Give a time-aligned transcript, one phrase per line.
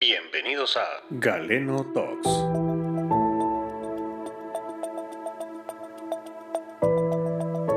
[0.00, 2.28] Bienvenidos a Galeno Talks.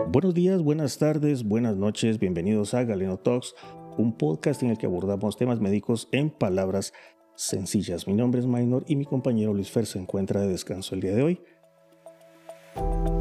[0.09, 3.55] Buenos días, buenas tardes, buenas noches, bienvenidos a Galeno Talks,
[3.97, 6.93] un podcast en el que abordamos temas médicos en palabras
[7.33, 8.05] sencillas.
[8.05, 11.15] Mi nombre es Minor y mi compañero Luis Fer se encuentra de descanso el día
[11.15, 11.41] de hoy.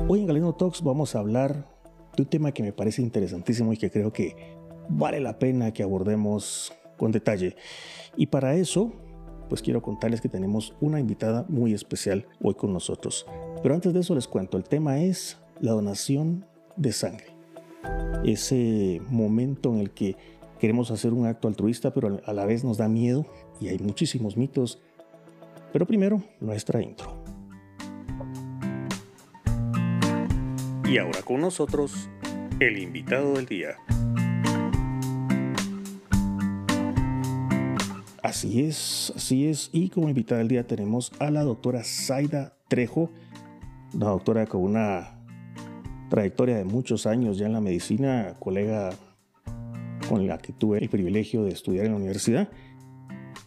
[0.08, 1.66] Hoy en Galeno Talks vamos a hablar
[2.18, 4.36] de un tema que me parece interesantísimo y que creo que
[4.90, 7.56] vale la pena que abordemos con detalle.
[8.14, 8.92] Y para eso,
[9.48, 13.24] pues quiero contarles que tenemos una invitada muy especial hoy con nosotros.
[13.62, 16.44] Pero antes de eso les cuento, el tema es la donación
[16.76, 17.24] de sangre.
[18.22, 20.14] Ese momento en el que
[20.58, 23.24] queremos hacer un acto altruista, pero a la vez nos da miedo
[23.62, 24.78] y hay muchísimos mitos.
[25.72, 27.24] Pero primero, nuestra intro.
[30.84, 32.10] Y ahora con nosotros,
[32.60, 33.76] el invitado del día.
[38.30, 39.70] Así es, así es.
[39.72, 43.10] Y como invitada del día tenemos a la doctora Zaida Trejo,
[43.92, 45.18] una doctora con una
[46.10, 48.90] trayectoria de muchos años ya en la medicina, colega
[50.08, 52.48] con la que tuve el privilegio de estudiar en la universidad.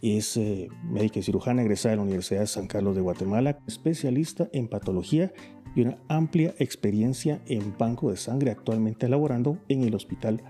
[0.01, 4.49] Es eh, médica y cirujana egresada de la Universidad de San Carlos de Guatemala, especialista
[4.51, 5.31] en patología
[5.77, 10.43] y una amplia experiencia en banco de sangre, actualmente laborando en el Hospital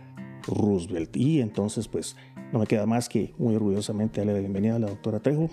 [0.48, 1.16] Roosevelt.
[1.16, 2.16] Y entonces, pues,
[2.54, 5.50] no me queda más que muy orgullosamente darle la bienvenida a la doctora Trejo.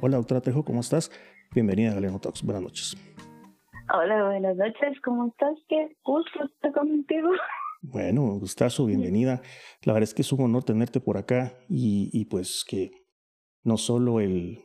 [0.00, 1.12] Hola, doctora Trejo, ¿cómo estás?
[1.52, 2.42] Bienvenida a Galeno Talks.
[2.42, 2.96] Buenas noches.
[3.92, 4.98] Hola, buenas noches.
[5.04, 5.58] ¿Cómo estás?
[5.68, 7.28] Qué gusto estar contigo.
[7.82, 9.42] Bueno, gustazo, bienvenida.
[9.82, 12.90] La verdad es que es un honor tenerte por acá y, pues que
[13.62, 14.64] no solo el,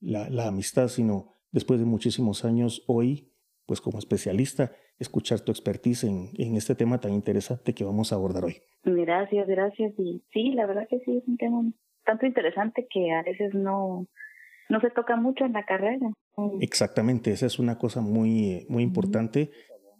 [0.00, 3.32] la, la amistad, sino después de muchísimos años, hoy,
[3.66, 8.14] pues como especialista, escuchar tu expertise en, en este tema tan interesante que vamos a
[8.14, 8.62] abordar hoy.
[8.84, 9.92] Gracias, gracias.
[9.98, 11.62] Y sí, la verdad que sí, es un tema
[12.04, 14.06] tanto interesante que a veces no,
[14.68, 16.10] no se toca mucho en la carrera.
[16.60, 19.50] Exactamente, esa es una cosa muy, muy importante.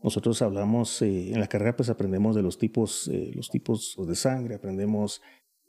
[0.02, 4.14] Nosotros hablamos eh, en la carrera, pues aprendemos de los tipos, eh, los tipos de
[4.14, 5.20] sangre, aprendemos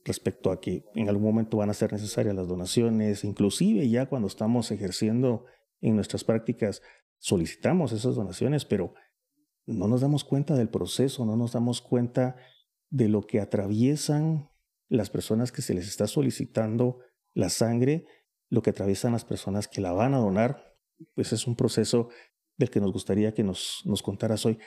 [0.06, 4.28] respecto a que en algún momento van a ser necesarias las donaciones, inclusive ya cuando
[4.28, 5.46] estamos ejerciendo
[5.82, 6.82] en nuestras prácticas
[7.18, 8.94] solicitamos esas donaciones, pero
[9.66, 12.38] no nos damos cuenta del proceso, no nos damos cuenta
[12.90, 14.50] de lo que atraviesan
[14.88, 17.00] las personas que se les está solicitando
[17.34, 18.06] la sangre,
[18.50, 20.76] lo que atraviesan las personas que la van a donar,
[21.16, 22.10] pues es un proceso
[22.58, 24.58] del que nos gustaría que nos, nos contaras hoy.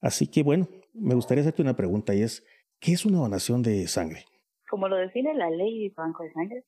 [0.00, 2.46] Así que bueno, me gustaría hacerte una pregunta y es,
[2.80, 4.24] ¿qué es una donación de sangre?
[4.70, 6.64] Como lo define la ley de banco de sangre,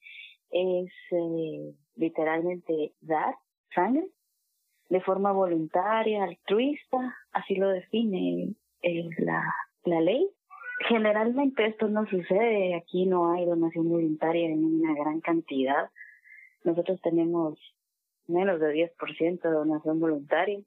[0.50, 3.34] es eh, literalmente dar
[3.74, 4.08] sangre
[4.88, 9.42] de forma voluntaria, altruista, así lo define eh, la,
[9.84, 10.28] la ley
[10.80, 15.90] Generalmente esto no sucede, aquí no hay donación voluntaria en una gran cantidad.
[16.64, 17.58] Nosotros tenemos
[18.26, 20.60] menos de 10% de donación voluntaria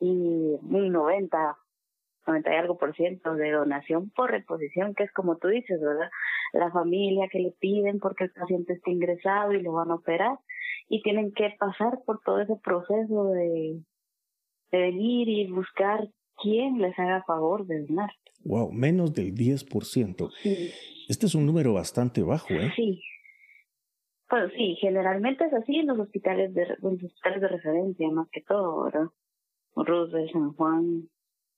[0.00, 1.56] y un 90,
[2.26, 6.10] 90 y algo por ciento de donación por reposición, que es como tú dices, ¿verdad?
[6.52, 10.38] La familia que le piden porque el paciente está ingresado y lo van a operar
[10.88, 13.80] y tienen que pasar por todo ese proceso de,
[14.72, 16.08] de venir y buscar
[16.42, 18.10] quién les haga favor de donar.
[18.44, 20.30] Wow, menos del 10%.
[20.42, 20.70] Sí.
[21.08, 22.72] Este es un número bastante bajo, ¿eh?
[22.76, 23.00] Sí.
[24.28, 28.40] Pues sí, generalmente es así en los hospitales de, los hospitales de referencia, más que
[28.42, 29.06] todo, ¿verdad?
[29.76, 31.08] Roosevelt, San Juan,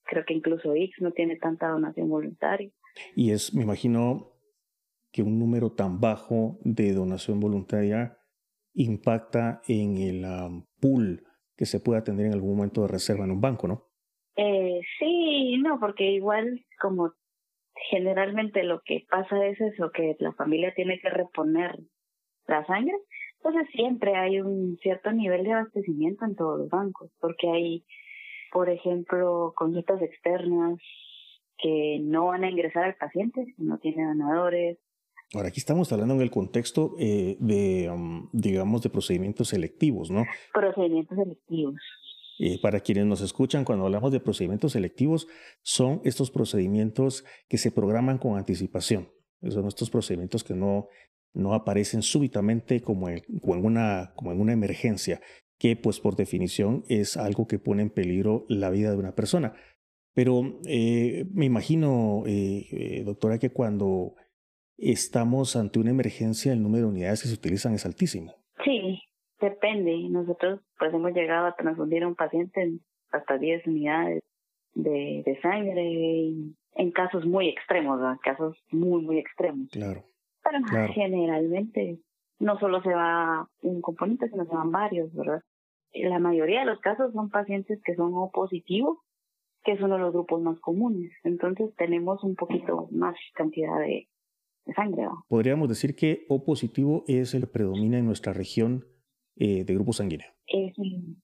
[0.04, 2.70] creo que incluso X no tiene tanta donación voluntaria.
[3.14, 4.32] Y es, me imagino,
[5.12, 8.18] que un número tan bajo de donación voluntaria
[8.74, 11.24] impacta en el um, pool
[11.56, 13.85] que se pueda tener en algún momento de reserva en un banco, ¿no?
[14.36, 17.12] Eh, sí, no, porque igual como
[17.90, 21.78] generalmente lo que pasa es eso, que la familia tiene que reponer
[22.46, 22.96] la sangre,
[23.38, 27.84] entonces siempre hay un cierto nivel de abastecimiento en todos los bancos, porque hay,
[28.52, 30.78] por ejemplo, consultas externas
[31.58, 34.78] que no van a ingresar al paciente, no tiene donadores.
[35.34, 40.24] Ahora, aquí estamos hablando en el contexto eh, de, um, digamos, de procedimientos selectivos, ¿no?
[40.52, 41.74] Procedimientos selectivos,
[42.38, 45.26] eh, para quienes nos escuchan, cuando hablamos de procedimientos selectivos,
[45.62, 49.08] son estos procedimientos que se programan con anticipación.
[49.48, 50.88] Son estos procedimientos que no,
[51.32, 55.20] no aparecen súbitamente como en, una, como en una emergencia,
[55.58, 59.54] que pues por definición es algo que pone en peligro la vida de una persona.
[60.14, 64.14] Pero eh, me imagino, eh, doctora, que cuando
[64.78, 68.34] estamos ante una emergencia, el número de unidades que se utilizan es altísimo.
[68.64, 68.98] Sí,
[69.40, 70.08] Depende.
[70.10, 72.78] Nosotros pues hemos llegado a transfundir a un paciente
[73.10, 74.24] hasta 10 unidades
[74.74, 76.32] de, de sangre
[76.76, 79.68] en casos muy extremos, casos muy, muy extremos.
[79.70, 80.04] Claro.
[80.42, 81.98] Pero generalmente
[82.38, 85.42] no solo se va un componente, sino se van varios, ¿verdad?
[85.92, 88.98] La mayoría de los casos son pacientes que son O positivos,
[89.64, 91.10] que es uno de los grupos más comunes.
[91.24, 94.06] Entonces tenemos un poquito más cantidad de,
[94.74, 95.06] sangre.
[95.28, 98.84] Podríamos decir que O positivo es el que predomina en nuestra región
[99.36, 100.28] eh, de grupo sanguíneo.
[100.46, 101.16] Es el,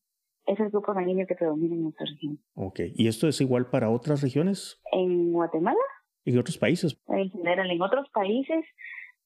[0.46, 2.38] es el grupo sanguíneo que predomina en nuestra región.
[2.54, 2.80] Ok.
[2.94, 4.80] ¿Y esto es igual para otras regiones?
[4.92, 5.78] En Guatemala.
[6.24, 6.96] ¿Y en otros países?
[7.08, 8.64] En general, en otros países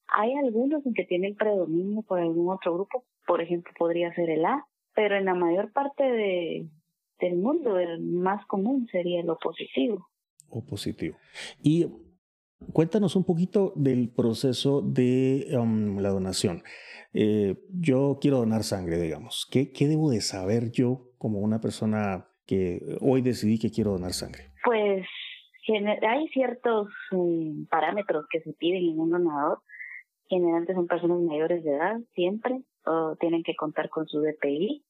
[0.08, 3.04] hay algunos en que tienen predominio por algún otro grupo.
[3.26, 6.68] Por ejemplo, podría ser el A, pero en la mayor parte de,
[7.20, 10.08] del mundo el más común sería el O positivo.
[10.48, 11.16] O positivo.
[11.62, 11.86] Y
[12.72, 16.62] cuéntanos un poquito del proceso de um, la donación.
[17.12, 19.48] Eh, yo quiero donar sangre, digamos.
[19.50, 24.12] ¿Qué, ¿Qué debo de saber yo como una persona que hoy decidí que quiero donar
[24.12, 24.52] sangre?
[24.64, 25.06] Pues
[26.02, 29.60] hay ciertos mm, parámetros que se piden en un donador.
[30.28, 34.84] Generalmente son personas mayores de edad, siempre, o tienen que contar con su DPI.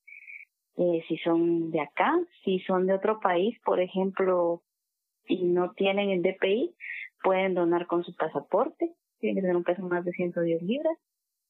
[0.78, 2.12] Eh, si son de acá,
[2.44, 4.62] si son de otro país, por ejemplo,
[5.26, 6.74] y no tienen el DPI,
[7.26, 10.96] pueden donar con su pasaporte, tienen que tener un peso más de 110 libras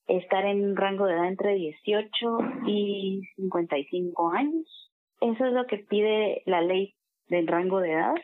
[0.06, 4.90] estar en un rango de edad entre 18 y 55 años.
[5.20, 6.94] Eso es lo que pide la ley
[7.28, 8.14] del rango de edad,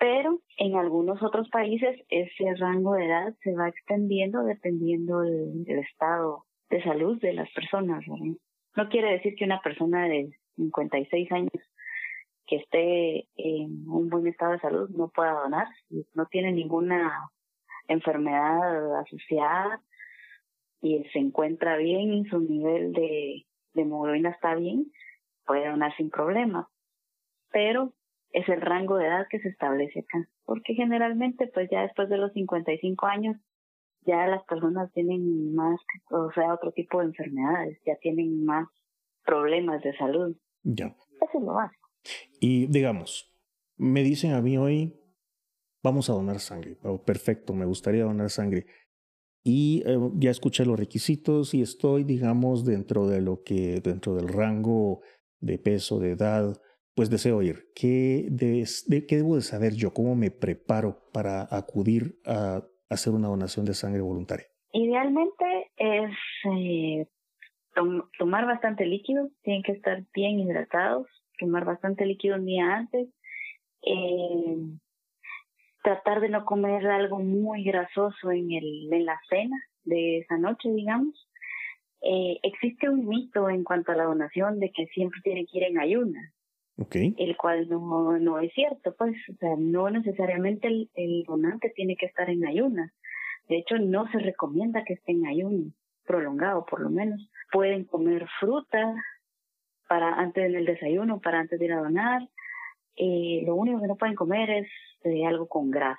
[0.00, 6.42] pero en algunos otros países ese rango de edad se va extendiendo dependiendo del, estado
[6.70, 8.02] de salud de las personas.
[8.08, 8.88] ¿no?
[8.88, 11.52] quiere decir que una persona de 56 años
[12.46, 15.66] que esté en un buen estado de salud no pueda donar,
[16.14, 17.30] no tiene ninguna
[17.88, 19.82] enfermedad asociada
[20.80, 24.92] y se encuentra bien y su nivel de, de hemoglobina está bien,
[25.46, 26.68] puede donar sin problema.
[27.50, 27.92] Pero
[28.32, 32.18] es el rango de edad que se establece acá, porque generalmente pues ya después de
[32.18, 33.36] los 55 años
[34.06, 35.80] ya las personas tienen más,
[36.10, 38.68] o sea, otro tipo de enfermedades, ya tienen más
[39.24, 40.36] problemas de salud.
[40.62, 40.86] Ya.
[40.86, 41.83] Eso es lo básico.
[42.40, 43.32] Y digamos,
[43.76, 44.94] me dicen a mí hoy,
[45.82, 46.76] vamos a donar sangre.
[47.04, 48.66] perfecto, me gustaría donar sangre
[49.44, 54.28] y eh, ya escuché los requisitos y estoy, digamos, dentro de lo que, dentro del
[54.28, 55.02] rango
[55.38, 56.56] de peso, de edad,
[56.94, 57.66] pues deseo ir.
[57.74, 58.66] ¿Qué, de,
[59.06, 59.92] ¿Qué debo de saber yo?
[59.92, 64.46] ¿Cómo me preparo para acudir a hacer una donación de sangre voluntaria?
[64.72, 65.44] Idealmente
[65.76, 66.10] es
[66.56, 67.06] eh,
[68.18, 71.06] tomar bastante líquido, tienen que estar bien hidratados,
[71.38, 73.08] tomar bastante líquido un día antes.
[73.82, 74.56] Eh,
[75.82, 80.70] tratar de no comer algo muy grasoso en, el, en la cena de esa noche,
[80.70, 81.28] digamos.
[82.00, 85.64] Eh, existe un mito en cuanto a la donación de que siempre tiene que ir
[85.64, 86.32] en ayunas,
[86.78, 87.14] okay.
[87.18, 91.96] el cual no, no es cierto, pues, o sea, no necesariamente el, el donante tiene
[91.96, 92.92] que estar en ayunas.
[93.48, 95.72] De hecho, no se recomienda que esté en ayuno
[96.06, 97.28] prolongado, por lo menos.
[97.52, 98.94] Pueden comer fruta
[99.88, 102.22] para antes del desayuno, para antes de ir a donar.
[102.96, 104.68] Eh, lo único que no pueden comer es
[105.02, 105.98] de algo con grasa.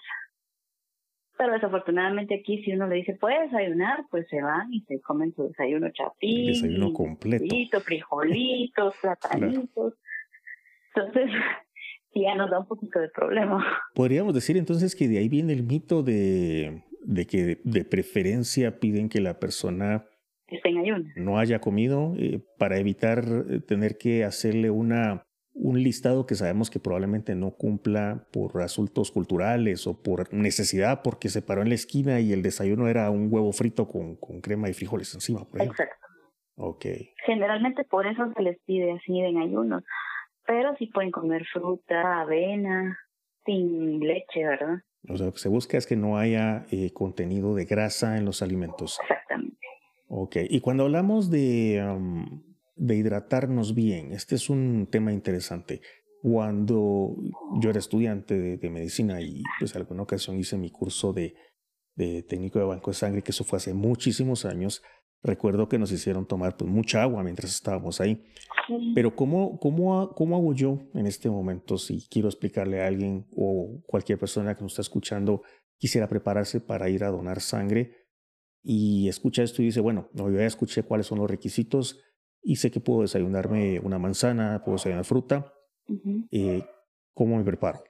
[1.37, 5.33] Pero desafortunadamente aquí si uno le dice puedes desayunar, pues se van y se comen
[5.35, 6.47] su desayuno chapín.
[6.47, 7.81] Desayuno completo.
[7.81, 9.95] Frijolitos, platanitos.
[10.95, 11.29] Entonces,
[12.15, 13.65] ya nos da un poquito de problema.
[13.93, 19.09] Podríamos decir entonces que de ahí viene el mito de, de que de preferencia piden
[19.09, 20.05] que la persona
[20.47, 21.10] esté en ayuno.
[21.15, 25.24] no haya comido eh, para evitar eh, tener que hacerle una
[25.58, 31.29] un listado que sabemos que probablemente no cumpla por asuntos culturales o por necesidad porque
[31.29, 34.69] se paró en la esquina y el desayuno era un huevo frito con, con crema
[34.69, 35.81] y frijoles encima, por ejemplo.
[35.81, 36.05] Exacto.
[36.58, 36.86] Ok.
[37.25, 39.84] Generalmente por eso se les pide así en ayunos,
[40.46, 42.98] pero sí pueden comer fruta, avena,
[43.46, 44.79] sin leche, ¿verdad?
[45.08, 48.25] O sea, lo que se busca es que no haya eh, contenido de grasa en
[48.25, 48.98] los alimentos.
[49.01, 49.25] Exactamente.
[50.17, 51.81] Ok, y cuando hablamos de
[52.75, 54.12] de hidratarnos bien.
[54.12, 55.81] Este es un tema interesante.
[56.22, 57.15] Cuando
[57.62, 61.36] yo era estudiante de, medicina y pues alguna ocasión hice mi curso de,
[61.95, 64.81] de, técnico de banco de sangre, que eso fue hace muchísimos años,
[65.22, 68.24] recuerdo que nos hicieron tomar pues, mucha agua mientras estábamos ahí.
[68.95, 73.84] Pero ¿cómo, cómo, ¿cómo hago yo en este momento si quiero explicarle a alguien o
[73.86, 75.43] cualquier persona que nos está escuchando
[75.77, 78.04] quisiera prepararse para ir a donar sangre
[78.67, 82.03] y escucha esto y dice, bueno, no, yo ya escuché cuáles son los requisitos,
[82.41, 85.53] y sé que puedo desayunarme una manzana, puedo desayunar fruta.
[86.31, 86.63] Eh,
[87.13, 87.84] ¿Cómo me preparo?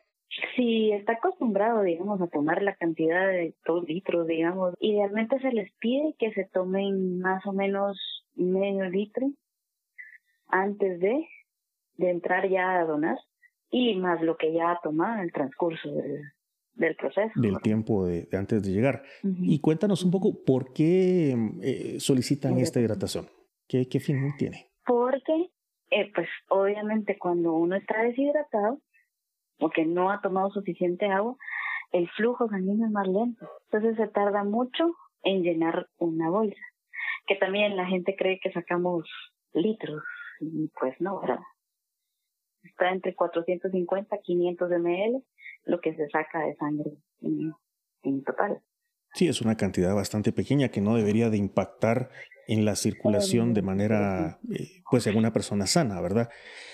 [0.56, 5.72] Si está acostumbrado, digamos, a tomar la cantidad de dos litros, digamos, idealmente se les
[5.80, 7.98] pide que se tomen más o menos
[8.36, 9.30] medio litro
[10.48, 11.28] antes de,
[11.96, 13.18] de entrar ya a donar
[13.70, 16.22] y más lo que ya ha tomado en el transcurso del,
[16.76, 17.32] del proceso.
[17.36, 19.04] Del tiempo de, antes de llegar.
[19.24, 23.28] Y cuéntanos un poco por qué eh, solicitan esta hidratación.
[23.68, 24.70] ¿Qué, qué fin tiene?
[24.86, 25.50] Porque,
[25.90, 28.80] eh, pues obviamente cuando uno está deshidratado
[29.60, 31.36] o que no ha tomado suficiente agua,
[31.92, 33.50] el flujo sanguíneo es más lento.
[33.72, 36.62] Entonces se tarda mucho en llenar una bolsa.
[37.28, 39.10] Que también la gente cree que sacamos
[39.54, 40.04] litros
[40.40, 41.40] y pues no, ¿verdad?
[42.64, 45.24] Está entre 450 y 500 ml
[45.66, 46.92] lo que se saca de sangre
[47.22, 48.62] en, total.
[49.14, 52.10] Sí, es una cantidad bastante pequeña que no debería de impactar
[52.48, 56.30] en la circulación de manera, eh, pues, en una persona sana, ¿verdad?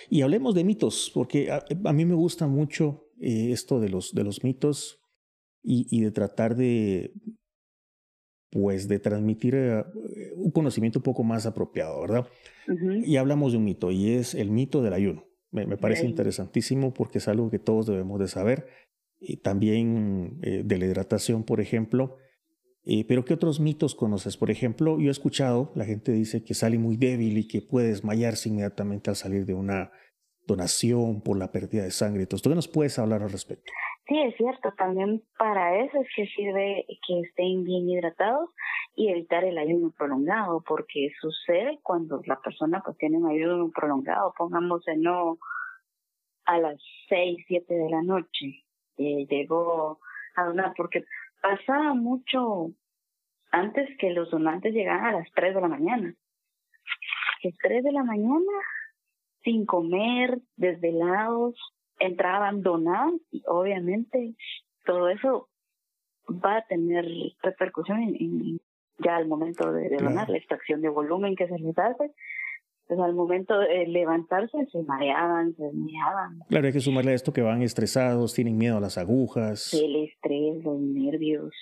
[0.09, 4.23] Y hablemos de mitos, porque a, mí me gusta mucho eh, esto de los, de
[4.23, 4.99] los mitos
[5.63, 7.13] y, y, de tratar de,
[8.49, 9.85] pues, de transmitir eh,
[10.35, 12.27] un conocimiento un poco más apropiado, ¿verdad?
[13.05, 15.30] Y hablamos de un mito, y es el mito del ayuno.
[15.51, 18.67] Me, me parece interesantísimo porque es algo que todos debemos de saber.
[19.19, 22.17] Y también eh, de la hidratación, por ejemplo.
[22.83, 24.37] Eh, pero ¿qué otros mitos conoces?
[24.37, 27.89] Por ejemplo, yo he escuchado, la gente dice que sale muy débil y que puede
[27.89, 29.91] desmayarse inmediatamente al salir de una
[30.47, 32.23] donación por la pérdida de sangre.
[32.23, 33.71] Entonces, ¿tú qué nos puedes hablar al respecto?
[34.07, 34.73] Sí, es cierto.
[34.77, 38.49] También para eso es que sirve que estén bien hidratados
[38.95, 44.33] y evitar el ayuno prolongado, porque sucede cuando la persona pues tiene un ayuno prolongado,
[44.37, 45.37] pongamos no
[46.45, 48.63] a las seis, siete de la noche,
[48.97, 49.99] eh, llegó
[50.35, 51.05] a donar, porque
[51.41, 52.71] pasaba mucho
[53.51, 56.15] antes que los donantes llegaran a las tres de la mañana.
[57.41, 58.51] Que tres de la mañana,
[59.43, 61.55] sin comer, desvelados,
[62.01, 64.35] entraban, donaban y obviamente
[64.85, 65.49] todo eso
[66.29, 67.05] va a tener
[67.41, 68.59] repercusión en,
[68.99, 72.11] ya al momento de, donar, la extracción de volumen que se les hace,
[72.87, 76.39] pues al momento de levantarse se mareaban, se desmayaban.
[76.49, 79.73] Claro, hay que sumarle a esto que van estresados, tienen miedo a las agujas.
[79.73, 81.53] El estrés, los nervios.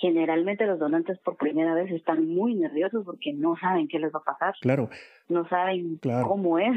[0.00, 4.20] Generalmente los donantes por primera vez están muy nerviosos porque no saben qué les va
[4.20, 4.54] a pasar.
[4.60, 4.88] Claro.
[5.28, 6.72] No saben cómo es,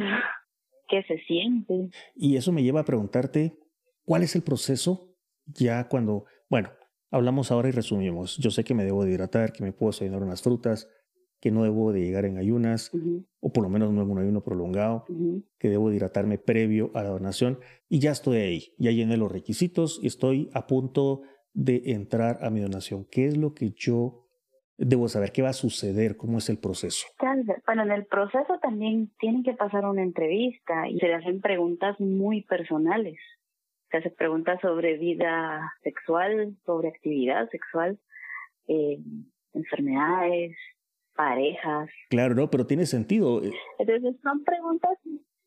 [1.02, 1.90] se siente.
[2.16, 3.58] Y eso me lleva a preguntarte,
[4.06, 6.70] ¿cuál es el proceso ya cuando, bueno,
[7.14, 8.38] Hablamos ahora y resumimos.
[8.38, 10.90] Yo sé que me debo de hidratar, que me puedo desayunar unas frutas,
[11.40, 12.90] que no debo de llegar en ayunas,
[13.40, 15.06] o por lo menos no en un ayuno prolongado,
[15.60, 19.32] que debo de hidratarme previo a la donación, y ya estoy ahí, ya llené los
[19.32, 21.22] requisitos y estoy a punto
[21.54, 23.06] de entrar a mi donación.
[23.12, 24.23] ¿Qué es lo que yo
[24.86, 25.32] debo saber?
[25.32, 26.18] ¿Qué va a suceder?
[26.18, 27.08] ¿Cómo es el proceso?
[27.66, 32.00] Bueno, en el proceso también tienen que pasar una entrevista y se le hacen preguntas
[32.00, 33.18] muy personales
[33.94, 38.00] se hace preguntas sobre vida sexual, sobre actividad sexual,
[38.68, 38.98] eh,
[39.54, 40.58] enfermedades,
[41.16, 41.90] parejas.
[42.10, 43.44] Claro, no, pero tiene sentido.
[43.44, 43.54] Eh.
[43.78, 44.98] Entonces son preguntas,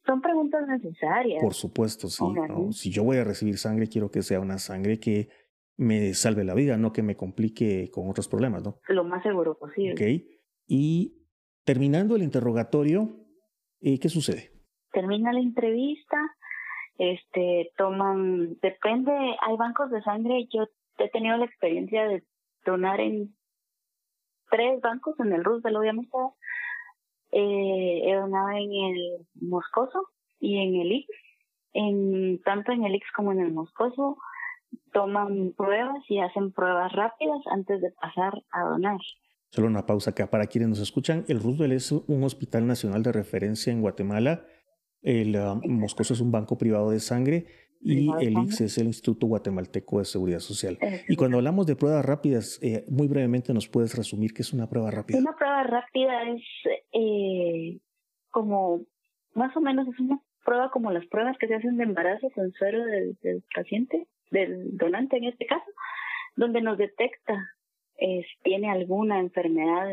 [0.07, 1.43] son preguntas necesarias.
[1.43, 2.25] Por supuesto, sí.
[2.71, 5.29] Si yo voy a recibir sangre, quiero que sea una sangre que
[5.77, 8.81] me salve la vida, no que me complique con otros problemas, ¿no?
[8.89, 9.93] Lo más seguro posible.
[9.93, 10.25] Ok.
[10.67, 11.27] Y
[11.65, 13.27] terminando el interrogatorio,
[13.81, 14.53] eh, ¿qué sucede?
[14.93, 16.17] Termina la entrevista,
[16.99, 20.67] este toman, depende, hay bancos de sangre, yo
[20.99, 22.25] he tenido la experiencia de
[22.65, 23.35] donar en
[24.51, 26.17] tres bancos, en el Roosevelt obviamente,
[27.33, 30.09] eh, he donado en el Moscoso
[30.41, 31.09] y en el Ix,
[31.75, 34.17] en, tanto en el Ix como en el Moscoso,
[34.93, 38.99] toman pruebas y hacen pruebas rápidas antes de pasar a donar.
[39.51, 41.25] Solo una pausa acá para quienes nos escuchan.
[41.29, 44.45] El Roosevelt es un hospital nacional de referencia en Guatemala
[45.07, 47.47] el ah, Moscoso es un banco privado de sangre
[47.81, 50.79] y el IX es el Instituto Guatemalteco de Seguridad Social.
[51.09, 54.69] Y cuando hablamos de pruebas rápidas, eh, muy brevemente nos puedes resumir qué es una
[54.69, 55.19] prueba rápida.
[55.19, 56.43] Una prueba rápida es
[56.93, 57.79] eh,
[58.31, 58.81] como,
[59.35, 62.51] más o menos es una prueba como las pruebas que se hacen de embarazo con
[62.53, 65.71] suero del, paciente, del donante en este caso,
[66.35, 67.53] donde nos detecta
[67.99, 69.89] si tiene alguna enfermedad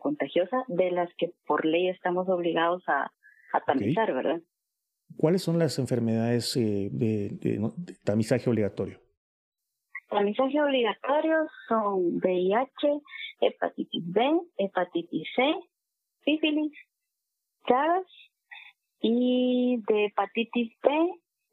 [0.00, 3.12] contagiosa de las que por ley estamos obligados a,
[3.52, 4.40] a tamizar, ¿verdad?
[5.16, 7.70] ¿Cuáles son las enfermedades eh, de,
[8.04, 9.00] tamizaje obligatorio?
[10.08, 13.00] Tamizaje obligatorio son VIH,
[13.40, 15.54] hepatitis B, hepatitis C,
[16.24, 16.72] sífilis,
[17.66, 18.06] Chagas
[19.00, 20.90] y de hepatitis B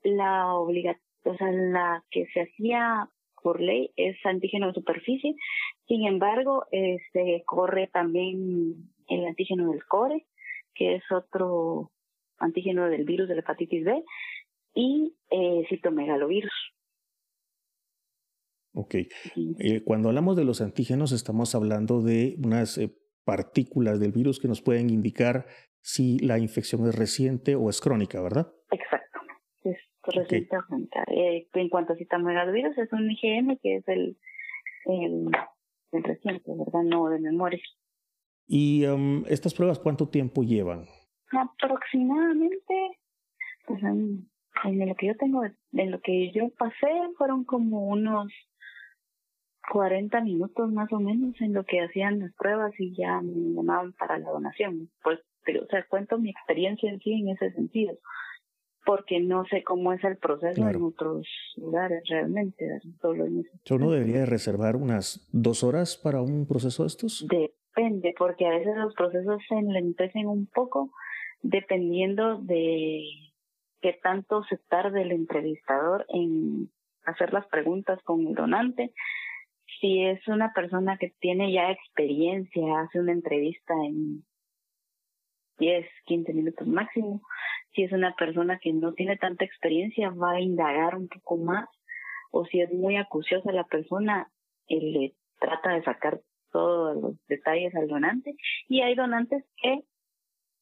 [0.04, 3.10] la obliga o sea, la que se hacía
[3.42, 5.36] por ley es antígeno de superficie.
[5.88, 8.76] Sin embargo, se este, corre también
[9.08, 10.26] el antígeno del core
[10.76, 11.92] que es otro
[12.38, 14.04] antígeno del virus de la hepatitis B,
[14.76, 16.52] y eh, citomegalovirus.
[18.74, 18.96] Ok.
[18.96, 24.50] Eh, cuando hablamos de los antígenos, estamos hablando de unas eh, partículas del virus que
[24.50, 25.48] nos pueden indicar
[25.82, 28.52] si la infección es reciente o es crónica, ¿verdad?
[28.70, 29.05] Exacto.
[30.08, 30.58] Recinto
[31.08, 34.18] eh, en cuanto a citomegalovirus, es un IgM que es el,
[34.86, 35.30] el,
[35.92, 36.84] el reciente, ¿verdad?
[36.84, 37.62] No de memoria.
[38.48, 40.86] ¿Y um, estas pruebas cuánto tiempo llevan?
[41.32, 43.00] Aproximadamente,
[43.66, 44.30] pues en,
[44.64, 48.32] en, lo que yo tengo, en lo que yo pasé, fueron como unos
[49.72, 53.94] 40 minutos más o menos en lo que hacían las pruebas y ya me llamaban
[53.94, 54.90] para la donación.
[55.04, 57.98] Pues, pero, o sea, cuento mi experiencia en sí en ese sentido,
[58.86, 61.28] porque no sé cómo es el proceso en otros
[61.58, 67.28] lugares realmente, solo en ¿Uno debería reservar unas dos horas para un proceso de estos?
[67.28, 70.92] Depende, porque a veces los procesos se enlentecen un poco
[71.42, 73.04] dependiendo de
[73.82, 76.70] qué tanto se tarde el entrevistador en
[77.04, 78.94] hacer las preguntas con el donante
[79.80, 84.24] si es una persona que tiene ya experiencia, hace una entrevista en
[85.58, 87.22] 10, 15 minutos máximo.
[87.76, 91.68] Si es una persona que no tiene tanta experiencia, va a indagar un poco más.
[92.32, 94.32] O si es muy acuciosa la persona,
[94.68, 98.36] le trata de sacar todos los detalles al donante.
[98.68, 99.84] Y hay donantes que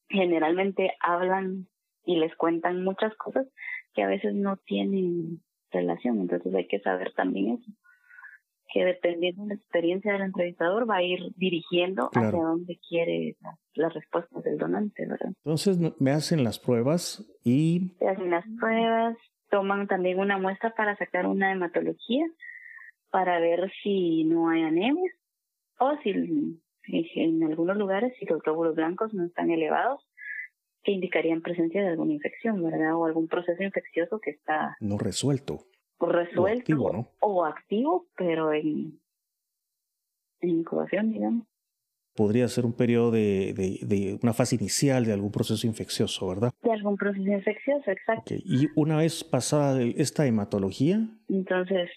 [0.09, 1.67] generalmente hablan
[2.05, 3.47] y les cuentan muchas cosas
[3.93, 5.41] que a veces no tienen
[5.71, 6.19] relación.
[6.19, 7.71] Entonces hay que saber también eso
[8.71, 13.35] que dependiendo de la experiencia del entrevistador va a ir dirigiendo hacia dónde quiere
[13.75, 15.31] las respuestas del donante, ¿verdad?
[15.43, 17.91] Entonces me hacen las pruebas y...
[17.99, 19.17] Se hacen las pruebas,
[19.49, 22.25] toman también una muestra para sacar una hematología
[23.11, 25.11] para ver si no hay anemia
[25.79, 26.09] o si
[27.15, 30.01] en algunos lugares si los glóbulos blancos no están elevados
[30.83, 32.95] que indicarían presencia de alguna infección, ¿verdad?
[32.95, 34.75] O algún proceso infeccioso que está...
[34.81, 35.65] No resuelto
[36.05, 38.99] resuelto o activo, pero en,
[40.41, 41.47] incubación, digamos.
[42.15, 46.51] Podría ser un periodo de, de, una fase inicial de algún proceso infeccioso, ¿verdad?
[46.61, 48.35] De algún proceso infeccioso, exacto.
[48.35, 50.99] Y una vez pasada esta hematología.
[51.27, 51.89] Entonces,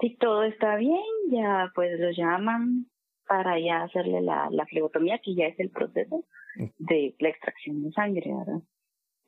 [0.00, 2.86] si todo está bien, ya pues lo llaman
[3.28, 6.24] para ya hacerle la, la flebotomía, que ya es el proceso
[6.56, 6.66] mm.
[6.78, 8.62] de la extracción de sangre, ¿verdad?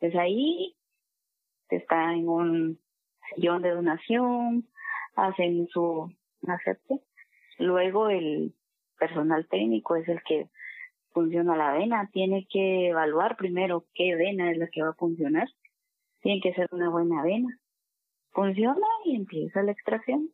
[0.01, 0.77] Entonces ahí
[1.71, 2.84] está en un
[3.35, 4.69] sillón de donación,
[5.17, 6.13] hacen su
[6.47, 7.01] acepte.
[7.59, 8.55] Luego el
[8.99, 10.49] personal técnico es el que
[11.13, 15.49] funciona la vena, tiene que evaluar primero qué vena es la que va a funcionar.
[16.21, 17.59] Tiene que ser una buena vena.
[18.33, 20.31] Funciona y empieza la extracción.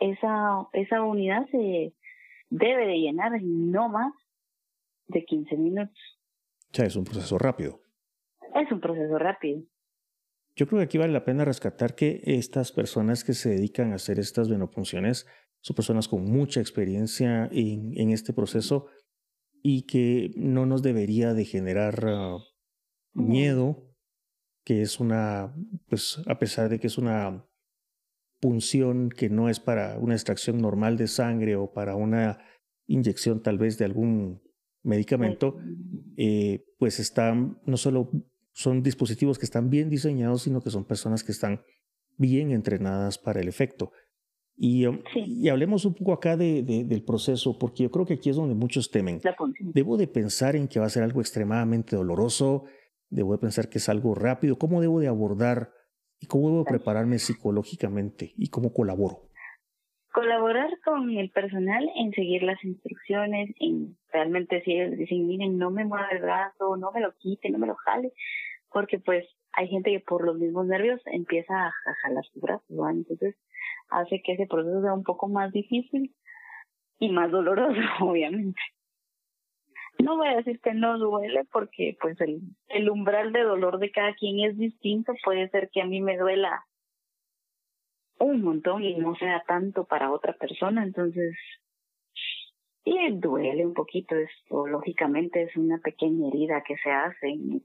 [0.00, 1.92] Esa, esa unidad se
[2.48, 4.12] debe de llenar en no más
[5.08, 5.98] de 15 minutos.
[6.72, 7.80] O sea, es un proceso rápido.
[8.54, 9.62] Es un proceso rápido.
[10.56, 13.96] Yo creo que aquí vale la pena rescatar que estas personas que se dedican a
[13.96, 15.26] hacer estas venopunciones
[15.60, 18.86] son personas con mucha experiencia en, este proceso
[19.62, 22.38] y que no nos debería de generar ah,
[23.14, 23.90] miedo,
[24.64, 25.54] que es una,
[25.88, 27.46] pues a pesar de que es una
[28.40, 32.38] punción que no es para una extracción normal de sangre o para una
[32.86, 34.42] inyección tal vez de algún
[34.82, 35.56] medicamento,
[36.18, 38.10] eh, pues están no solo
[38.54, 41.62] son dispositivos que están bien diseñados, sino que son personas que están
[42.16, 43.92] bien entrenadas para el efecto.
[44.56, 48.30] Y, um, y hablemos un poco acá de, del proceso, porque yo creo que aquí
[48.30, 49.20] es donde muchos temen.
[49.58, 52.64] Debo de pensar en que va a ser algo extremadamente doloroso,
[53.10, 55.72] debo de pensar que es algo rápido, ¿cómo debo de abordar
[56.20, 59.30] y cómo debo prepararme psicológicamente y cómo colaboro?
[60.12, 65.72] Colaborar con el personal en seguir las instrucciones, en realmente si ellos dicen, miren, no
[65.72, 68.12] me mueva el brazo, no me lo quite, no me lo jale,
[68.74, 73.36] porque pues hay gente que por los mismos nervios empieza a, jalar su brazo, entonces
[73.88, 76.12] hace que ese proceso sea un poco más difícil
[76.98, 78.60] y más doloroso, obviamente.
[80.02, 83.92] No voy a decir que no duele porque pues el, el umbral de dolor de
[83.92, 86.64] cada quien es distinto, puede ser que a mí me duela
[88.18, 91.36] un montón y no sea tanto para otra persona, entonces
[92.84, 97.62] y duele un poquito, esto lógicamente es una pequeña herida que se hace en,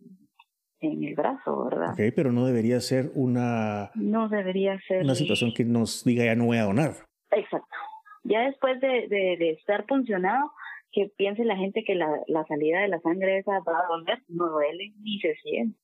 [0.82, 1.92] en el brazo, ¿verdad?
[1.92, 3.92] Ok, pero no debería ser una...
[3.96, 5.04] No debería ser...
[5.04, 6.94] Una situación que nos diga ya no voy a donar.
[7.32, 7.76] Exacto.
[8.24, 10.52] Ya después de, de, de estar funcionado,
[10.92, 14.22] que piense la gente que la, la salida de la sangre esa va a doler,
[14.28, 15.80] no duele ni se siente.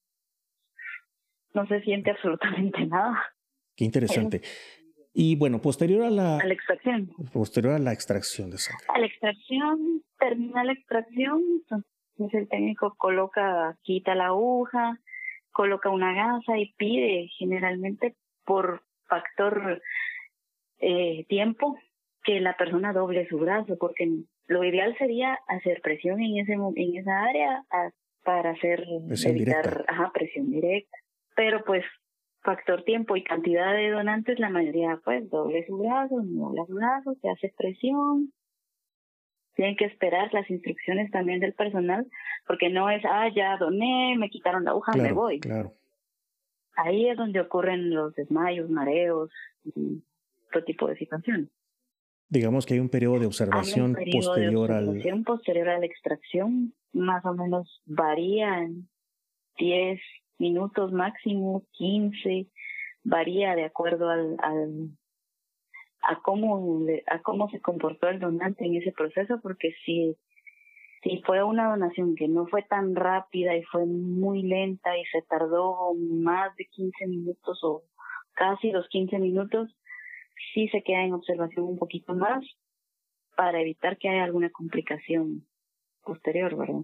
[1.54, 3.18] No se siente absolutamente nada.
[3.76, 4.42] Qué interesante.
[5.14, 7.10] Y bueno, posterior a la, a la extracción.
[7.32, 8.86] Posterior a la extracción de sangre.
[8.90, 11.42] A la extracción, termina la extracción,
[12.18, 15.00] entonces el técnico coloca, quita la aguja,
[15.52, 19.82] coloca una gasa y pide generalmente por factor
[20.80, 21.78] eh, tiempo
[22.24, 24.10] que la persona doble su brazo, porque
[24.48, 27.64] lo ideal sería hacer presión en ese en esa área
[28.24, 29.94] para hacer presión evitar directa.
[29.94, 30.98] Ajá, presión directa.
[31.36, 31.84] Pero pues
[32.42, 37.16] factor tiempo y cantidad de donantes, la mayoría pues doble su brazo, dobla su brazo,
[37.22, 38.32] se hace presión.
[39.56, 42.06] Tienen que esperar las instrucciones también del personal,
[42.46, 45.40] porque no es, ah, ya doné, me quitaron la aguja, me voy.
[45.40, 45.74] Claro.
[46.76, 49.32] Ahí es donde ocurren los desmayos, mareos
[49.64, 50.04] y
[50.50, 51.50] otro tipo de situaciones.
[52.28, 57.24] Digamos que hay un periodo de observación posterior de observación posterior a la extracción, más
[57.26, 58.90] o menos varía en
[59.58, 60.02] 10
[60.40, 62.48] minutos máximo, 15,
[63.04, 64.90] varía de acuerdo al, al
[66.08, 70.16] a cómo a cómo se comportó el donante en ese proceso, porque si
[71.06, 75.22] si fue una donación que no fue tan rápida y fue muy lenta y se
[75.22, 77.84] tardó más de 15 minutos o
[78.34, 79.70] casi los 15 minutos,
[80.54, 82.44] sí se queda en observación un poquito más
[83.38, 85.46] para evitar que haya alguna complicación
[86.04, 86.82] posterior, ¿verdad?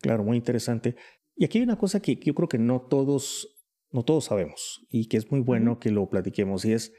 [0.00, 0.96] Claro, muy interesante.
[1.36, 3.54] Y aquí hay una cosa que yo creo que no todos,
[3.90, 6.94] no todos sabemos y que es muy bueno que lo platiquemos y es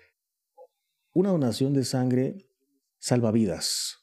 [1.13, 2.37] una donación de sangre
[2.97, 3.99] salva vidas.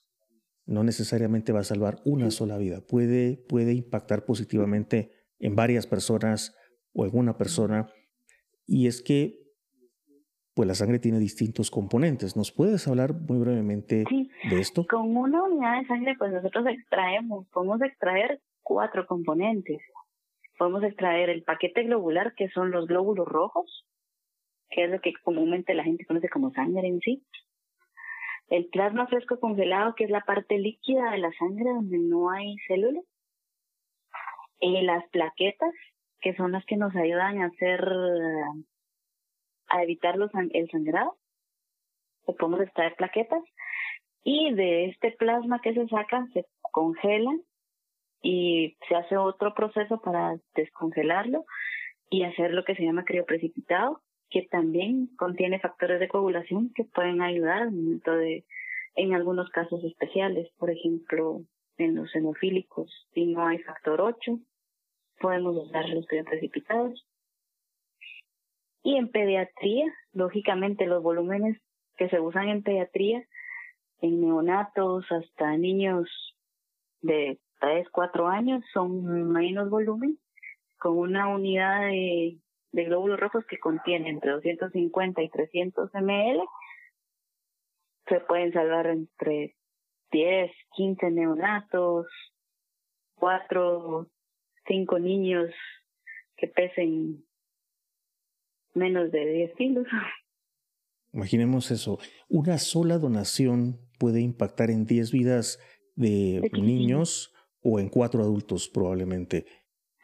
[0.67, 2.81] No necesariamente va a salvar una sola vida.
[2.81, 6.57] Puede, puede impactar positivamente en varias personas
[6.93, 7.89] o en una persona.
[8.67, 9.41] Y es que
[10.55, 12.37] pues la sangre tiene distintos componentes.
[12.37, 14.05] ¿Nos puedes hablar muy brevemente
[14.51, 14.87] de esto?
[14.89, 19.81] Con una unidad de sangre, pues nosotros extraemos, podemos extraer cuatro componentes.
[20.59, 23.87] Podemos extraer el paquete globular, que son los glóbulos rojos,
[24.71, 27.25] que es lo que comúnmente la gente conoce como sangre en sí.
[28.49, 32.57] El plasma fresco congelado, que es la parte líquida de la sangre donde no hay
[32.67, 33.05] células.
[34.61, 35.73] Y las plaquetas,
[36.21, 37.81] que son las que nos ayudan a hacer
[39.69, 41.17] a evitar los, el sangrado.
[42.27, 43.43] Se podemos extraer plaquetas
[44.23, 47.31] y de este plasma que se saca se congela
[48.23, 51.45] y se hace otro proceso para descongelarlo
[52.11, 57.21] y hacer lo que se llama crioprecipitado, que también contiene factores de coagulación que pueden
[57.21, 58.45] ayudar al
[58.97, 61.43] en algunos casos especiales, por ejemplo,
[61.79, 64.39] en los hemofílicos, si no hay factor 8,
[65.21, 67.07] podemos usar los crioprecipitados.
[68.83, 71.61] Y en pediatría, lógicamente los volúmenes
[71.97, 73.25] que se usan en pediatría,
[74.01, 76.09] en neonatos hasta niños
[77.03, 80.19] de 3, 4 años, son menos volumen,
[80.79, 82.39] con una unidad de,
[82.73, 86.41] de glóbulos rojos que contiene entre 250 y 300 ml.
[88.09, 89.57] Se pueden salvar entre
[90.13, 92.07] 10, 15 neonatos,
[93.15, 94.11] 4,
[94.67, 95.51] 5 niños
[96.37, 97.25] que pesen
[98.75, 99.87] menos de 10 kilos.
[101.13, 101.99] Imaginemos eso.
[102.29, 105.59] Una sola donación puede impactar en 10 vidas
[105.97, 109.45] de niños o en cuatro adultos probablemente.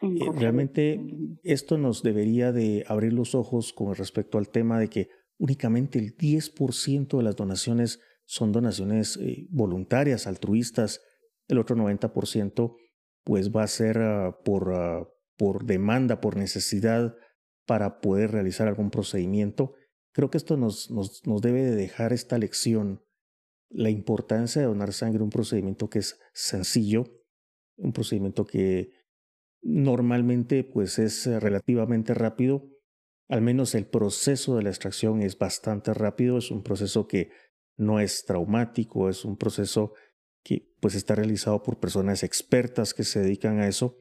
[0.01, 1.01] Eh, realmente
[1.43, 6.15] esto nos debería de abrir los ojos con respecto al tema de que únicamente el
[6.15, 11.01] 10% de las donaciones son donaciones eh, voluntarias, altruistas,
[11.47, 12.75] el otro 90%
[13.23, 15.07] pues va a ser ah, por, ah,
[15.37, 17.15] por demanda, por necesidad
[17.65, 19.73] para poder realizar algún procedimiento.
[20.13, 23.03] Creo que esto nos, nos, nos debe de dejar esta lección,
[23.69, 27.03] la importancia de donar sangre, un procedimiento que es sencillo,
[27.75, 28.91] un procedimiento que
[29.61, 32.69] normalmente pues es eh, relativamente rápido,
[33.29, 37.29] al menos el proceso de la extracción es bastante rápido, es un proceso que
[37.75, 39.93] no es traumático, es un proceso
[40.43, 43.97] que pues está realizado por personas expertas que se dedican a eso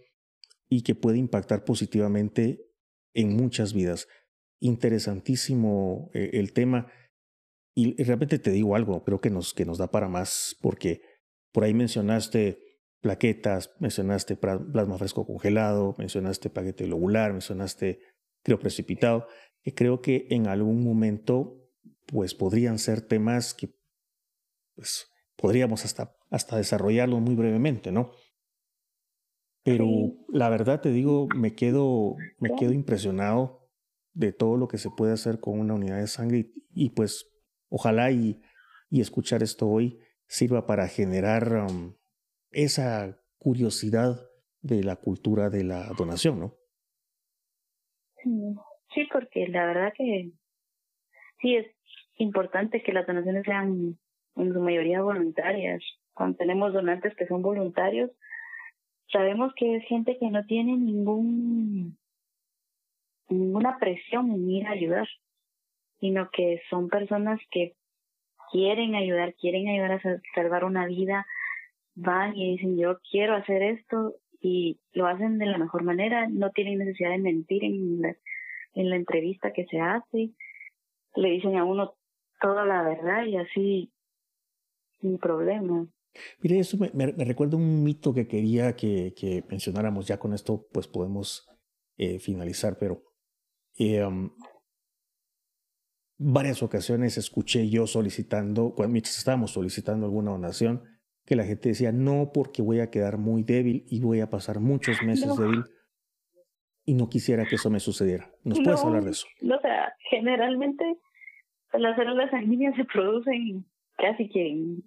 [0.68, 2.66] y que puede impactar positivamente
[3.14, 4.06] en muchas vidas.
[4.60, 6.86] Interesantísimo eh, el tema.
[7.74, 11.02] Y realmente te digo algo, creo que nos, que nos da para más, porque
[11.52, 12.65] por ahí mencionaste
[13.06, 18.00] plaquetas, mencionaste plasma fresco congelado, mencionaste paquete globular, mencionaste
[18.42, 19.28] crioprecipitado,
[19.62, 21.70] que creo que en algún momento
[22.06, 23.72] pues podrían ser temas que
[24.74, 28.10] pues podríamos hasta, hasta desarrollarlos muy brevemente, ¿no?
[29.62, 29.86] Pero
[30.28, 33.68] la verdad te digo, me quedo, me quedo impresionado
[34.14, 37.28] de todo lo que se puede hacer con una unidad de sangre y, pues
[37.68, 38.40] ojalá y,
[38.90, 41.94] y, escuchar esto hoy sirva para generar um,
[42.56, 44.16] esa curiosidad
[44.62, 46.54] de la cultura de la donación, ¿no?
[48.94, 50.32] Sí, porque la verdad que
[51.40, 51.66] sí es
[52.16, 53.98] importante que las donaciones sean
[54.36, 55.82] en su mayoría voluntarias.
[56.14, 58.10] Cuando tenemos donantes que son voluntarios,
[59.12, 61.98] sabemos que es gente que no tiene ningún
[63.28, 65.06] ninguna presión en ir a ayudar,
[66.00, 67.74] sino que son personas que
[68.50, 71.26] quieren ayudar, quieren ayudar a salvar una vida,
[71.96, 76.50] van y dicen yo quiero hacer esto y lo hacen de la mejor manera, no
[76.50, 78.16] tienen necesidad de mentir en,
[78.74, 80.30] en la entrevista que se hace,
[81.16, 81.94] le dicen a uno
[82.40, 83.92] toda la verdad y así,
[85.00, 85.88] sin problema.
[86.40, 90.06] Mire, eso me, me, recuerda un mito que quería que, que, mencionáramos.
[90.06, 91.46] Ya con esto, pues podemos
[91.96, 93.02] eh, finalizar, pero
[93.78, 94.30] um,
[96.18, 100.95] varias ocasiones escuché yo solicitando, mientras estábamos solicitando alguna donación,
[101.26, 104.60] que la gente decía, no, porque voy a quedar muy débil y voy a pasar
[104.60, 105.64] muchos meses débil
[106.84, 108.30] y no quisiera que eso me sucediera.
[108.44, 109.26] ¿Nos puedes hablar de eso?
[109.42, 110.84] o sea, generalmente
[111.72, 114.84] las células sanguíneas se producen casi que en,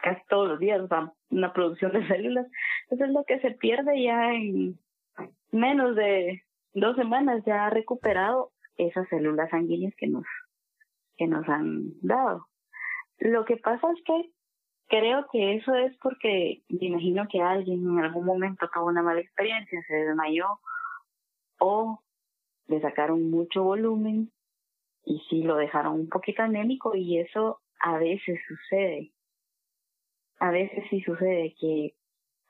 [0.00, 2.46] casi todos los días, o una producción de células.
[2.88, 4.78] Entonces lo que se pierde ya en
[5.50, 10.24] menos de dos semanas ya ha recuperado esas células sanguíneas que nos,
[11.16, 12.46] que nos han dado.
[13.18, 14.30] Lo que pasa es que
[14.92, 19.20] creo que eso es porque me imagino que alguien en algún momento tuvo una mala
[19.20, 20.60] experiencia, se desmayó
[21.58, 22.02] o
[22.66, 24.30] le sacaron mucho volumen
[25.06, 29.12] y sí lo dejaron un poquito anémico y eso a veces sucede.
[30.38, 31.94] A veces sí sucede que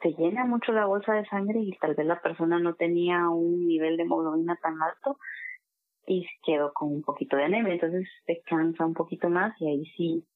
[0.01, 3.69] se llena mucho la bolsa de sangre y tal vez la persona no tenía un
[3.69, 5.17] nivel de hemoglobina tan alto
[6.09, 9.85] y quedó con un poquito de anemia, entonces se cansa un poquito más y ahí
[9.97, 10.27] sí.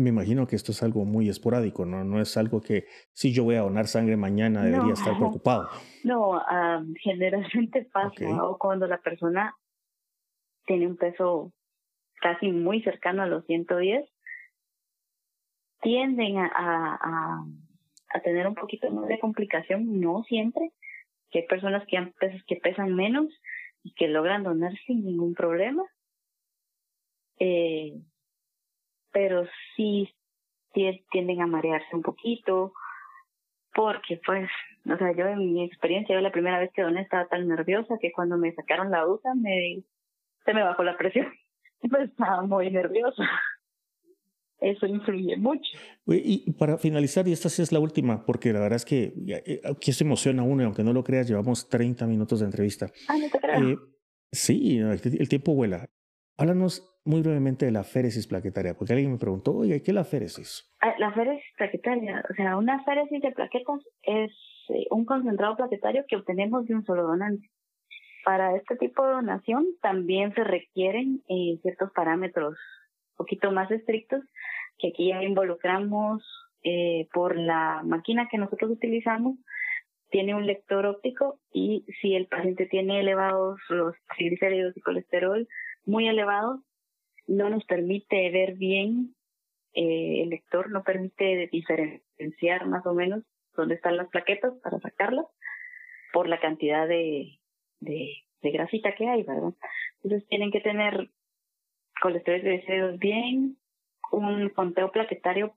[0.00, 2.04] Me imagino que esto es algo muy esporádico, ¿no?
[2.04, 5.68] No es algo que si yo voy a donar sangre mañana debería estar preocupado.
[6.04, 6.40] No,
[7.02, 9.54] generalmente pasa o cuando la persona
[10.64, 11.52] tiene un peso
[12.22, 14.08] casi muy cercano a los 110,
[15.82, 17.44] tienden a, a,
[18.14, 20.72] a tener un poquito más de complicación, no siempre,
[21.30, 22.14] que hay personas que, han
[22.46, 23.26] que pesan menos
[23.82, 25.82] y que logran donar sin ningún problema.
[27.38, 28.00] Eh,
[29.12, 29.46] pero
[29.76, 30.08] sí,
[30.72, 32.72] tienden a marearse un poquito,
[33.74, 34.48] porque pues,
[34.92, 37.98] o sea, yo en mi experiencia, yo la primera vez que doné estaba tan nerviosa
[38.00, 39.82] que cuando me sacaron la duda me,
[40.44, 41.26] se me bajó la presión.
[41.88, 43.22] Pues estaba muy nerviosa.
[44.60, 45.78] Eso influye mucho.
[46.06, 49.62] Y para finalizar, y esta sí es la última, porque la verdad es que eh,
[49.64, 52.92] aquí se emociona uno y aunque no lo creas, llevamos 30 minutos de entrevista.
[53.08, 53.70] Ah, no te creo.
[53.70, 53.78] Eh,
[54.30, 55.88] sí, el tiempo vuela.
[56.36, 60.04] Háblanos muy brevemente de la féresis plaquetaria, porque alguien me preguntó, oye, ¿qué es la
[60.04, 60.70] féresis?
[60.80, 64.32] Ah, la féresis plaquetaria, o sea, una féresis de plaquetas es
[64.68, 67.48] eh, un concentrado plaquetario que obtenemos de un solo donante.
[68.24, 71.22] Para este tipo de donación también se requieren
[71.62, 72.58] ciertos parámetros
[73.20, 74.22] poquito más estrictos,
[74.78, 76.22] que aquí ya involucramos
[76.62, 79.36] eh, por la máquina que nosotros utilizamos,
[80.10, 85.46] tiene un lector óptico y si el paciente tiene elevados los triglicéridos y colesterol
[85.84, 86.60] muy elevados,
[87.30, 89.14] no nos permite ver bien,
[89.72, 93.22] eh, el lector no permite diferenciar más o menos
[93.56, 95.26] dónde están las plaquetas para sacarlas
[96.12, 97.38] por la cantidad de,
[97.78, 99.54] de, de grasita que hay, ¿verdad?
[100.02, 101.08] Entonces tienen que tener
[102.02, 103.56] colesterol deseos bien,
[104.10, 105.54] un conteo plaquetario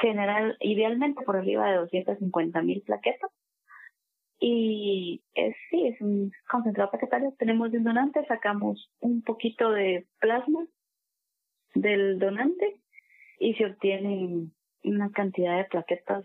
[0.00, 3.32] general, idealmente por arriba de 250 mil plaquetas.
[4.38, 7.34] Y es, sí, es un concentrado plaquetario.
[7.38, 10.66] Tenemos de un donante, sacamos un poquito de plasma
[11.80, 12.76] del donante
[13.38, 14.48] y se obtiene
[14.84, 16.24] una cantidad de plaquetas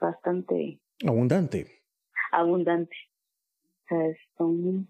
[0.00, 1.66] bastante abundante.
[2.30, 2.96] Abundante.
[3.84, 4.88] O sea, son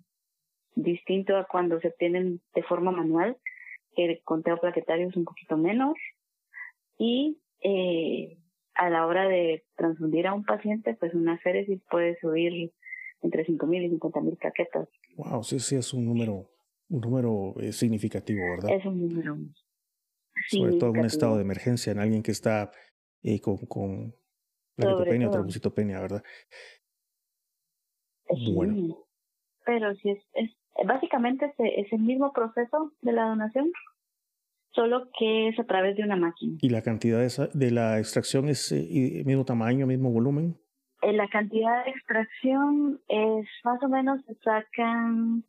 [0.75, 3.37] distinto a cuando se obtienen de forma manual,
[3.95, 5.95] que el conteo plaquetario es un poquito menos.
[6.99, 8.39] Y eh,
[8.75, 12.73] a la hora de transfundir a un paciente, pues una féresis puede subir
[13.21, 14.89] entre 5.000 y 50.000 plaquetas.
[15.17, 16.49] Wow, sí, sí, es un número,
[16.93, 18.77] un número eh, significativo, ¿verdad?
[18.77, 19.39] Es un número.
[20.49, 22.71] Sobre todo en un estado de emergencia, en alguien que está
[23.23, 24.15] eh, con, con
[24.77, 26.23] plaquetopenia o trombocitopenia, ¿verdad?
[28.55, 29.07] bueno.
[29.65, 30.51] Pero si es, es
[30.87, 33.71] Básicamente es, el mismo proceso de la donación,
[34.73, 36.57] solo que es a través de una máquina.
[36.61, 40.57] ¿Y la cantidad de, de la extracción es eh, mismo tamaño, mismo volumen?
[41.03, 45.45] Eh, la cantidad de extracción es más o menos, se sacan,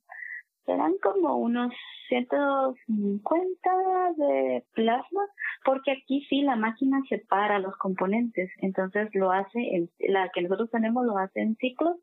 [0.65, 1.73] serán como unos
[2.09, 3.71] 150
[4.17, 5.21] de plasma,
[5.65, 11.05] porque aquí sí la máquina separa los componentes, entonces lo hace, la que nosotros tenemos
[11.05, 11.97] lo hace en ciclos,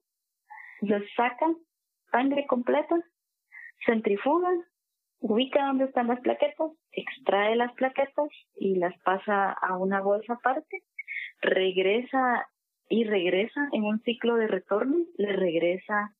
[0.81, 1.57] lo sacan
[2.11, 2.96] sangre completa,
[3.87, 4.51] centrifuga,
[5.20, 10.83] ubica dónde están las plaquetas, extrae las plaquetas y las pasa a una bolsa aparte,
[11.40, 12.49] regresa
[12.88, 16.14] y regresa en un ciclo de retorno, le regresa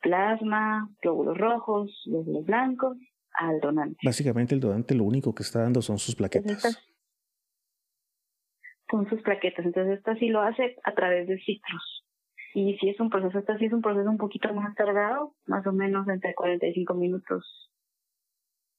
[0.00, 2.96] plasma, glóbulos rojos, glóbulos blancos
[3.32, 3.98] al donante.
[4.04, 6.78] Básicamente el donante lo único que está dando son sus plaquetas.
[8.90, 12.04] son sus plaquetas, entonces esto sí lo hace a través de ciclos.
[12.54, 15.64] Y si es un proceso, este sí es un proceso un poquito más tardado, más
[15.66, 17.70] o menos entre 45 minutos,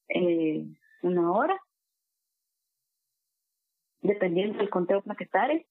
[0.10, 0.66] eh,
[1.04, 1.58] una hora,
[4.02, 5.64] dependiendo del conteo plaquetario.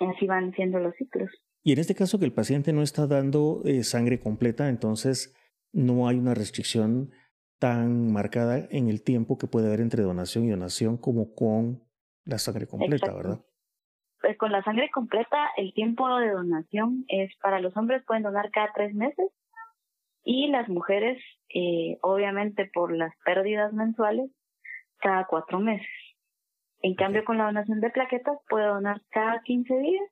[0.00, 1.30] Así van siendo los ciclos.
[1.62, 5.34] Y en este caso que el paciente no está dando eh, sangre completa, entonces
[5.72, 7.10] no hay una restricción
[7.58, 11.82] tan marcada en el tiempo que puede haber entre donación y donación como con
[12.24, 13.40] la sangre completa, ¿verdad?
[14.20, 18.50] Pues con la sangre completa, el tiempo de donación es para los hombres pueden donar
[18.50, 19.26] cada tres meses
[20.24, 21.22] y las mujeres,
[21.54, 24.30] eh, obviamente por las pérdidas mensuales,
[24.98, 25.88] cada cuatro meses.
[26.80, 30.10] En cambio, con la donación de plaquetas puede donar cada 15 días,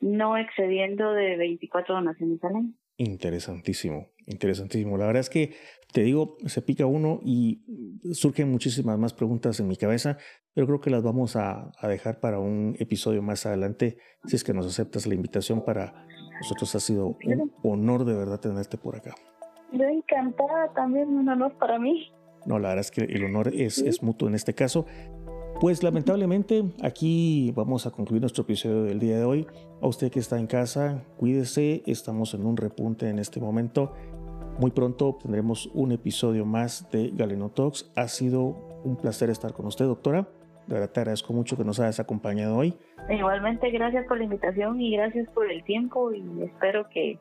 [0.00, 2.72] no excediendo de 24 donaciones al año.
[2.96, 4.98] Interesantísimo, interesantísimo.
[4.98, 5.54] La verdad es que
[5.92, 7.62] te digo, se pica uno y
[8.12, 10.18] surgen muchísimas más preguntas en mi cabeza,
[10.54, 14.52] pero creo que las vamos a, dejar para un episodio más adelante, si es que
[14.52, 16.06] nos aceptas la invitación para
[16.40, 16.74] nosotros.
[16.74, 19.14] Ha sido un honor de verdad tenerte por acá.
[19.72, 22.12] Yo encantada, también un honor para mí.
[22.46, 24.86] No, la verdad es que el honor es, es mutuo en este caso.
[25.60, 29.46] Pues lamentablemente aquí vamos a concluir nuestro episodio del día de hoy.
[29.82, 33.92] A usted que está en casa, cuídese, estamos en un repunte en este momento.
[34.58, 37.92] Muy pronto tendremos un episodio más de Galeno Talks.
[37.94, 40.26] Ha sido un placer estar con usted, doctora.
[40.66, 42.74] De verdad te agradezco mucho que nos hayas acompañado hoy.
[43.10, 47.18] Igualmente, gracias por la invitación y gracias por el tiempo y espero que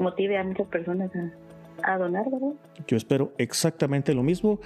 [0.00, 2.54] motive a muchas personas a, a donar, ¿verdad?
[2.88, 4.58] Yo espero exactamente lo mismo.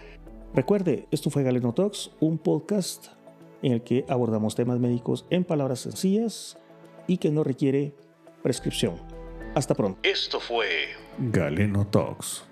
[0.55, 3.09] Recuerde, esto fue Galeno Talks, un podcast
[3.63, 6.59] en el que abordamos temas médicos en palabras sencillas
[7.07, 7.95] y que no requiere
[8.43, 8.95] prescripción.
[9.55, 9.99] Hasta pronto.
[10.03, 10.67] Esto fue
[11.19, 12.48] Galeno Talks.